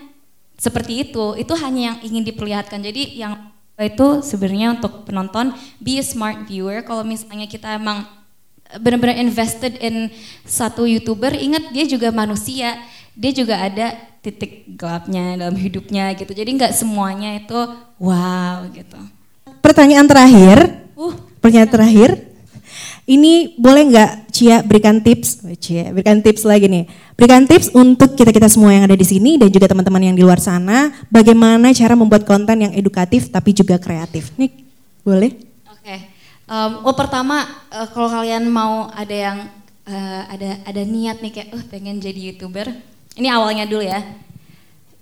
seperti 0.59 1.07
itu. 1.07 1.35
Itu 1.39 1.55
hanya 1.59 1.95
yang 1.95 1.97
ingin 2.03 2.25
diperlihatkan. 2.27 2.79
Jadi 2.83 3.23
yang 3.23 3.51
itu 3.79 4.23
sebenarnya 4.23 4.79
untuk 4.79 5.03
penonton 5.07 5.51
be 5.83 5.99
a 5.99 6.05
smart 6.05 6.47
viewer. 6.47 6.83
Kalau 6.87 7.03
misalnya 7.03 7.51
kita 7.51 7.79
emang 7.79 8.07
benar-benar 8.79 9.19
invested 9.19 9.79
in 9.83 10.09
satu 10.47 10.87
youtuber, 10.87 11.35
ingat 11.35 11.75
dia 11.75 11.85
juga 11.85 12.15
manusia, 12.15 12.79
dia 13.13 13.33
juga 13.33 13.61
ada 13.61 13.97
titik 14.23 14.65
gelapnya 14.79 15.37
dalam 15.37 15.57
hidupnya 15.59 16.15
gitu. 16.15 16.33
Jadi 16.33 16.51
nggak 16.57 16.73
semuanya 16.73 17.37
itu 17.37 17.59
wow 18.01 18.67
gitu. 18.71 18.99
Pertanyaan 19.63 20.07
terakhir, 20.07 20.87
uh. 20.99 21.15
pertanyaan 21.39 21.71
terakhir, 21.71 22.11
ini 23.07 23.55
boleh 23.59 23.83
nggak 23.95 24.11
Cia 24.33 24.65
berikan 24.65 24.99
tips, 24.99 25.45
oh, 25.47 25.55
Cia 25.55 25.93
berikan 25.93 26.19
tips 26.19 26.43
lagi 26.43 26.67
nih, 26.67 26.85
berikan 27.15 27.47
tips 27.47 27.71
untuk 27.77 28.19
kita 28.19 28.35
kita 28.35 28.49
semua 28.51 28.75
yang 28.75 28.89
ada 28.89 28.99
di 28.99 29.07
sini 29.07 29.39
dan 29.39 29.53
juga 29.53 29.71
teman-teman 29.71 30.13
yang 30.13 30.17
di 30.19 30.25
luar 30.27 30.43
sana, 30.43 30.91
bagaimana 31.13 31.71
cara 31.71 31.95
membuat 31.95 32.27
konten 32.27 32.65
yang 32.65 32.73
edukatif 32.75 33.31
tapi 33.31 33.55
juga 33.55 33.79
kreatif. 33.79 34.35
Nih, 34.35 34.51
boleh? 35.07 35.53
Um, 36.53 36.85
oh 36.85 36.93
pertama 36.93 37.49
uh, 37.73 37.89
kalau 37.97 38.13
kalian 38.13 38.45
mau 38.51 38.93
ada 38.93 39.17
yang 39.17 39.39
uh, 39.89 40.23
ada 40.29 40.61
ada 40.69 40.83
niat 40.85 41.25
nih 41.25 41.33
kayak, 41.33 41.49
oh 41.57 41.65
pengen 41.73 41.97
jadi 41.97 42.29
youtuber, 42.29 42.69
ini 43.17 43.29
awalnya 43.29 43.69
dulu 43.69 43.85
ya. 43.85 44.01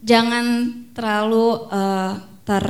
Jangan 0.01 0.47
terlalu 0.97 1.69
uh, 1.69 2.17
ter 2.43 2.65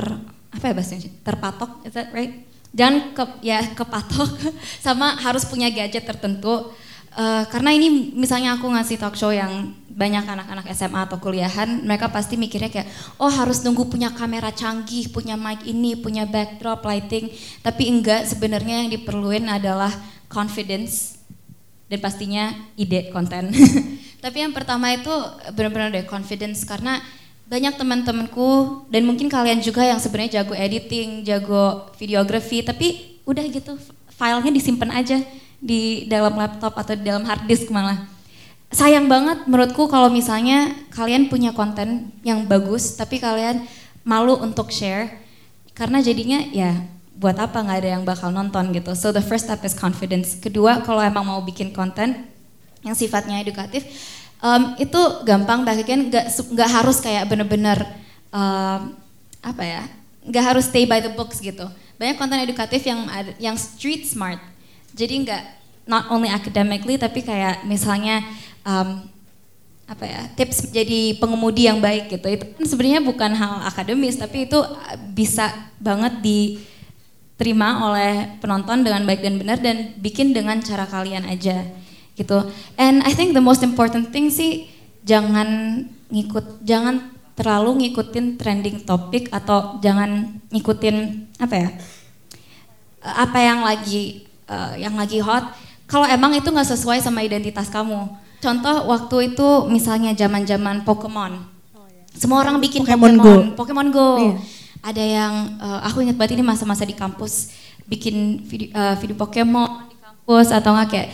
apa 0.50 0.64
ya 0.66 0.74
bahasanya 0.74 1.10
terpatok, 1.22 1.70
is 1.86 1.94
that 1.94 2.10
right? 2.10 2.42
Jangan 2.74 3.14
ke 3.14 3.24
ya 3.46 3.62
kepatok 3.74 4.30
sama 4.84 5.14
harus 5.18 5.46
punya 5.46 5.70
gadget 5.70 6.06
tertentu. 6.06 6.74
Uh, 7.10 7.42
karena 7.50 7.74
ini 7.74 8.14
misalnya 8.14 8.54
aku 8.54 8.70
ngasih 8.70 8.94
talk 8.94 9.18
show 9.18 9.34
yang 9.34 9.74
banyak 9.90 10.22
anak-anak 10.22 10.70
SMA 10.70 11.10
atau 11.10 11.18
kuliahan, 11.18 11.82
mereka 11.82 12.06
pasti 12.06 12.38
mikirnya 12.38 12.70
kayak, 12.70 12.86
oh 13.18 13.28
harus 13.28 13.66
nunggu 13.66 13.90
punya 13.90 14.14
kamera 14.14 14.54
canggih, 14.54 15.10
punya 15.10 15.34
mic 15.34 15.66
ini, 15.66 15.98
punya 15.98 16.24
backdrop, 16.24 16.86
lighting. 16.86 17.28
Tapi 17.60 17.90
enggak, 17.90 18.30
sebenarnya 18.30 18.86
yang 18.86 18.90
diperluin 18.94 19.50
adalah 19.50 19.90
confidence 20.30 21.18
dan 21.90 21.98
pastinya 21.98 22.54
ide 22.78 23.10
konten. 23.10 23.50
Tapi 24.20 24.44
yang 24.44 24.52
pertama 24.52 24.92
itu 24.92 25.10
benar-benar 25.56 25.88
deh 25.92 26.04
confidence 26.04 26.68
karena 26.68 27.00
banyak 27.50 27.74
teman-temanku 27.74 28.84
dan 28.92 29.02
mungkin 29.02 29.26
kalian 29.26 29.58
juga 29.58 29.82
yang 29.82 29.98
sebenarnya 29.98 30.44
jago 30.44 30.54
editing, 30.54 31.26
jago 31.26 31.90
videografi, 31.98 32.62
tapi 32.62 33.18
udah 33.26 33.42
gitu 33.48 33.74
filenya 34.14 34.52
disimpan 34.54 34.92
aja 34.94 35.18
di 35.58 36.06
dalam 36.06 36.36
laptop 36.36 36.76
atau 36.76 36.94
di 36.94 37.04
dalam 37.04 37.24
hard 37.24 37.48
disk 37.48 37.68
malah 37.72 38.06
sayang 38.70 39.10
banget 39.10 39.44
menurutku 39.50 39.90
kalau 39.90 40.08
misalnya 40.08 40.72
kalian 40.94 41.26
punya 41.26 41.50
konten 41.50 42.14
yang 42.22 42.46
bagus 42.46 42.94
tapi 42.94 43.18
kalian 43.18 43.66
malu 44.06 44.38
untuk 44.38 44.70
share 44.70 45.20
karena 45.74 45.98
jadinya 46.00 46.38
ya 46.54 46.86
buat 47.20 47.36
apa 47.36 47.60
nggak 47.60 47.78
ada 47.84 47.90
yang 48.00 48.04
bakal 48.08 48.32
nonton 48.32 48.72
gitu. 48.72 48.96
So 48.96 49.12
the 49.12 49.20
first 49.20 49.44
step 49.44 49.60
is 49.60 49.76
confidence. 49.76 50.40
Kedua 50.40 50.80
kalau 50.80 51.04
emang 51.04 51.28
mau 51.28 51.40
bikin 51.44 51.68
konten 51.76 52.24
yang 52.80 52.96
sifatnya 52.96 53.40
edukatif 53.44 53.84
um, 54.40 54.74
itu 54.80 55.00
gampang 55.24 55.62
bagian 55.62 56.08
nggak 56.08 56.26
nggak 56.32 56.70
harus 56.70 56.98
kayak 56.98 57.28
bener-bener 57.28 57.78
um, 58.32 58.96
apa 59.40 59.62
ya 59.64 59.82
nggak 60.26 60.44
harus 60.44 60.68
stay 60.68 60.84
by 60.84 61.00
the 61.00 61.12
books 61.12 61.40
gitu. 61.40 61.64
Banyak 61.96 62.16
konten 62.16 62.40
edukatif 62.40 62.80
yang 62.84 63.08
yang 63.40 63.56
street 63.56 64.08
smart. 64.08 64.40
Jadi 64.92 65.24
nggak 65.24 65.42
not 65.88 66.08
only 66.12 66.28
academically 66.28 67.00
tapi 67.00 67.24
kayak 67.24 67.64
misalnya 67.64 68.24
um, 68.64 69.04
apa 69.90 70.06
ya 70.06 70.22
tips 70.38 70.70
jadi 70.70 71.18
pengemudi 71.18 71.66
yang 71.66 71.82
baik 71.82 72.14
gitu 72.14 72.30
itu 72.30 72.46
kan 72.46 72.62
sebenarnya 72.62 73.02
bukan 73.02 73.34
hal 73.34 73.66
akademis 73.66 74.14
tapi 74.14 74.46
itu 74.46 74.54
bisa 75.18 75.50
banget 75.82 76.22
diterima 76.22 77.90
oleh 77.90 78.38
penonton 78.38 78.86
dengan 78.86 79.02
baik 79.02 79.18
dan 79.18 79.34
benar 79.34 79.58
dan 79.58 79.90
bikin 79.98 80.30
dengan 80.30 80.62
cara 80.62 80.86
kalian 80.86 81.26
aja 81.26 81.66
gitu 82.20 82.44
and 82.76 83.00
I 83.08 83.16
think 83.16 83.32
the 83.32 83.40
most 83.40 83.64
important 83.64 84.12
thing 84.12 84.28
sih 84.28 84.68
jangan 85.08 85.82
ngikut 86.12 86.60
jangan 86.60 87.16
terlalu 87.32 87.88
ngikutin 87.88 88.36
trending 88.36 88.84
topik 88.84 89.32
atau 89.32 89.80
jangan 89.80 90.28
ngikutin 90.52 90.96
apa 91.40 91.54
ya 91.56 91.70
apa 93.00 93.38
yang 93.40 93.64
lagi 93.64 94.28
uh, 94.44 94.76
yang 94.76 94.92
lagi 94.92 95.24
hot 95.24 95.56
kalau 95.88 96.04
emang 96.04 96.36
itu 96.36 96.52
nggak 96.52 96.68
sesuai 96.68 97.00
sama 97.00 97.24
identitas 97.24 97.72
kamu 97.72 98.12
Contoh 98.40 98.88
waktu 98.88 99.16
itu 99.32 99.48
misalnya 99.68 100.16
zaman-zaman 100.16 100.80
Pokemon. 100.88 101.44
Semua 102.16 102.40
orang 102.40 102.56
bikin 102.56 102.88
Pokemon, 102.88 103.20
Pokemon 103.20 103.20
Go. 103.20 103.34
Pokemon 103.54 103.88
Go. 103.92 104.08
Iya. 104.16 104.34
Ada 104.80 105.04
yang 105.04 105.32
uh, 105.60 105.80
aku 105.84 106.00
ingat 106.00 106.16
banget 106.16 106.40
ini 106.40 106.44
masa-masa 106.48 106.88
di 106.88 106.96
kampus 106.96 107.52
bikin 107.84 108.40
video, 108.48 108.72
uh, 108.72 108.96
video 108.96 109.12
Pokemon 109.12 109.92
di 109.92 109.96
kampus 110.00 110.56
atau 110.56 110.72
nggak 110.72 110.88
kayak 110.88 111.08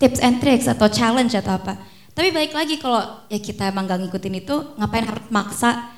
tips 0.00 0.18
and 0.24 0.40
tricks 0.40 0.66
atau 0.66 0.88
challenge 0.88 1.36
atau 1.36 1.60
apa. 1.60 1.76
Tapi 2.16 2.32
baik 2.32 2.56
lagi 2.56 2.80
kalau 2.80 3.22
ya 3.30 3.38
kita 3.38 3.70
emang 3.70 3.86
gak 3.86 4.00
ngikutin 4.02 4.34
itu, 4.40 4.56
ngapain 4.80 5.06
harus 5.06 5.28
maksa 5.28 5.92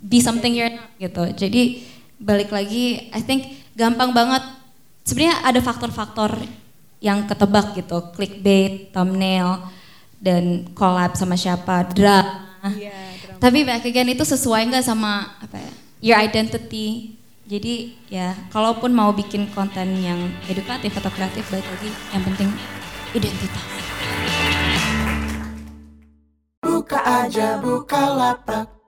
be 0.00 0.18
something 0.18 0.56
you're 0.56 0.72
not 0.72 0.90
gitu. 0.96 1.24
Jadi 1.36 1.84
balik 2.16 2.50
lagi, 2.50 3.12
I 3.12 3.20
think 3.20 3.60
gampang 3.76 4.16
banget. 4.16 4.42
Sebenarnya 5.04 5.44
ada 5.44 5.60
faktor-faktor 5.60 6.40
yang 7.00 7.24
ketebak 7.28 7.76
gitu, 7.76 8.12
clickbait, 8.12 8.92
thumbnail, 8.92 9.64
dan 10.20 10.68
collab 10.76 11.16
sama 11.16 11.36
siapa 11.36 11.88
drama. 11.92 12.44
Yeah, 12.76 12.92
drama. 13.24 13.40
Tapi 13.40 13.58
back 13.64 13.84
again 13.88 14.12
itu 14.12 14.24
sesuai 14.24 14.68
nggak 14.68 14.84
sama 14.84 15.32
apa 15.40 15.56
ya 15.56 15.72
your 16.00 16.18
identity. 16.20 17.16
Jadi 17.50 17.98
ya 18.06 18.36
kalaupun 18.54 18.94
mau 18.94 19.10
bikin 19.10 19.50
konten 19.50 19.98
yang 19.98 20.30
edukatif 20.46 20.94
atau 20.94 21.10
kreatif 21.10 21.42
baik 21.50 21.66
lagi 21.66 21.90
yang 22.14 22.22
penting 22.22 22.48
identitas. 23.14 23.66
Buka 26.62 26.98
aja 27.02 27.58
buka 27.58 28.02
lapak 28.14 28.79